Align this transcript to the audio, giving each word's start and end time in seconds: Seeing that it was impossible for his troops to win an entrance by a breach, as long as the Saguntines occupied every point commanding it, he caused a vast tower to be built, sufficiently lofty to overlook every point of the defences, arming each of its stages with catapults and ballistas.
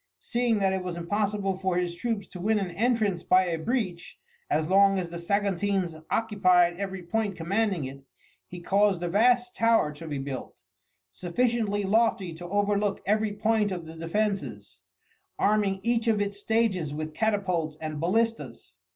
Seeing 0.19 0.57
that 0.57 0.73
it 0.73 0.81
was 0.83 0.95
impossible 0.95 1.59
for 1.59 1.77
his 1.77 1.93
troops 1.93 2.25
to 2.29 2.39
win 2.39 2.57
an 2.57 2.71
entrance 2.71 3.21
by 3.21 3.43
a 3.45 3.59
breach, 3.59 4.17
as 4.49 4.65
long 4.67 4.97
as 4.97 5.11
the 5.11 5.19
Saguntines 5.19 5.93
occupied 6.09 6.75
every 6.77 7.03
point 7.03 7.35
commanding 7.37 7.83
it, 7.83 8.01
he 8.47 8.61
caused 8.61 9.03
a 9.03 9.07
vast 9.09 9.55
tower 9.55 9.91
to 9.93 10.07
be 10.07 10.17
built, 10.17 10.55
sufficiently 11.11 11.83
lofty 11.83 12.33
to 12.33 12.49
overlook 12.49 13.01
every 13.05 13.33
point 13.33 13.71
of 13.71 13.85
the 13.85 13.93
defences, 13.93 14.79
arming 15.37 15.79
each 15.83 16.07
of 16.07 16.19
its 16.19 16.39
stages 16.39 16.95
with 16.95 17.13
catapults 17.13 17.77
and 17.79 17.99
ballistas. 17.99 18.79